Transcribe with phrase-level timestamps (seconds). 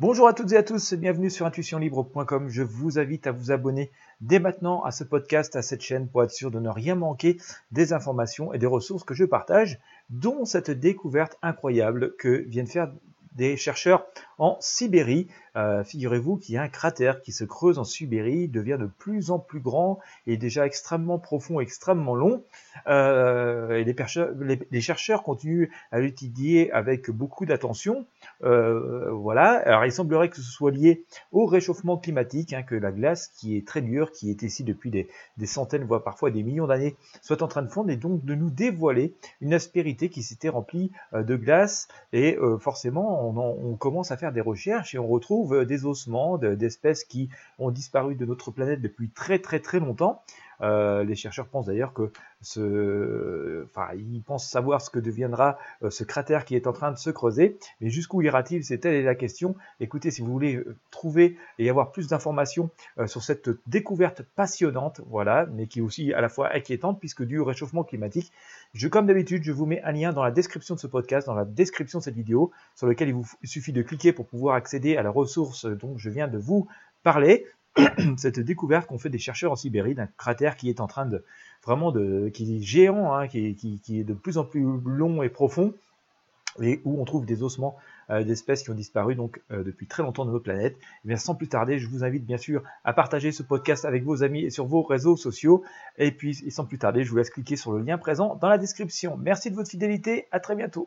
[0.00, 2.48] Bonjour à toutes et à tous, bienvenue sur intuitionlibre.com.
[2.48, 6.22] Je vous invite à vous abonner dès maintenant à ce podcast, à cette chaîne pour
[6.22, 7.36] être sûr de ne rien manquer
[7.72, 12.92] des informations et des ressources que je partage, dont cette découverte incroyable que viennent faire
[13.38, 14.04] des chercheurs
[14.38, 15.28] en Sibérie.
[15.56, 19.30] Euh, figurez-vous qu'il y a un cratère qui se creuse en Sibérie, devient de plus
[19.30, 22.44] en plus grand et déjà extrêmement profond, extrêmement long.
[22.86, 28.06] Euh, et les, chercheurs continuent à l'étudier avec beaucoup d'attention.
[28.44, 29.62] Euh, voilà.
[29.66, 33.56] Alors il semblerait que ce soit lié au réchauffement climatique, hein, que la glace qui
[33.56, 35.08] est très dure, qui est ici depuis des,
[35.46, 38.50] centaines, voire parfois des millions d'années, soit en train de fondre et donc de nous
[38.50, 41.88] dévoiler une aspérité qui s'était remplie de glace.
[42.12, 47.04] Et forcément, on, commence à faire des recherches et on retrouve euh, des ossements d'espèces
[47.04, 47.28] qui
[47.58, 50.22] ont disparu de notre planète depuis très très très longtemps.
[50.60, 55.90] Euh, les chercheurs pensent d'ailleurs que ce, enfin, ils pensent savoir ce que deviendra euh,
[55.90, 58.64] ce cratère qui est en train de se creuser, mais jusqu'où ira-t-il?
[58.64, 59.56] C'est telle est la question.
[59.80, 62.70] Écoutez, si vous voulez trouver et avoir plus d'informations
[63.06, 67.40] sur cette découverte passionnante, voilà, mais qui est aussi à la fois inquiétante puisque du
[67.40, 68.32] réchauffement climatique,
[68.74, 71.34] je, comme d'habitude, je vous mets un lien dans la description de ce podcast, dans
[71.34, 74.96] la description de cette vidéo, sur lequel il vous suffit de cliquer pour pouvoir accéder
[74.96, 76.68] à la ressource dont je viens de vous
[77.02, 77.46] parler.
[78.16, 81.24] Cette découverte qu'ont fait des chercheurs en Sibérie d'un cratère qui est en train de
[81.64, 85.74] vraiment de qui est géant, hein, qui, est de plus en plus long et profond,
[86.60, 87.76] et où on trouve des ossements
[88.10, 90.76] euh, d'espèces qui ont disparu donc euh, depuis très longtemps de notre planète.
[91.04, 94.02] Et eh sans plus tarder, je vous invite bien sûr à partager ce podcast avec
[94.02, 95.62] vos amis et sur vos réseaux sociaux.
[95.98, 98.58] Et puis sans plus tarder, je vous laisse cliquer sur le lien présent dans la
[98.58, 99.16] description.
[99.16, 100.76] Merci de votre fidélité, à très bientôt.